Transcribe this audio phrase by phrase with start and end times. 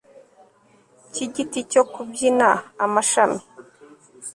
[1.11, 2.49] cy'igiti cyo kubyina,
[2.85, 3.39] amashami